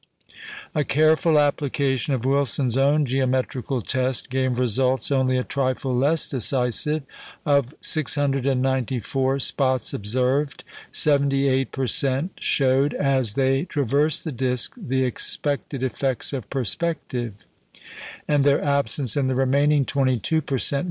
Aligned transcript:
A 0.73 0.83
careful 0.83 1.37
application 1.37 2.15
of 2.15 2.25
Wilson's 2.25 2.75
own 2.75 3.05
geometrical 3.05 3.83
test 3.83 4.31
gave 4.31 4.57
results 4.57 5.11
only 5.11 5.37
a 5.37 5.43
trifle 5.43 5.95
less 5.95 6.27
decisive. 6.27 7.03
Of 7.45 7.75
694 7.81 9.39
spots 9.39 9.93
observed, 9.93 10.63
78 10.91 11.71
per 11.71 11.85
cent. 11.85 12.31
showed, 12.39 12.95
as 12.95 13.35
they 13.35 13.65
traversed 13.65 14.23
the 14.23 14.31
disc, 14.31 14.73
the 14.75 15.03
expected 15.03 15.83
effects 15.83 16.33
of 16.33 16.49
perspective; 16.49 17.35
and 18.27 18.43
their 18.43 18.63
absence 18.63 19.15
in 19.15 19.27
the 19.27 19.35
remaining 19.35 19.85
22 19.85 20.41
per 20.41 20.57
cent. 20.57 20.79